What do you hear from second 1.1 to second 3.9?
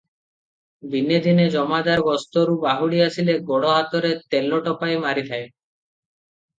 ଦିନେ ଜମାଦାର ଗସ୍ତରୁ ବାହୁଡି ଆସିଲେ ଗୋଡ଼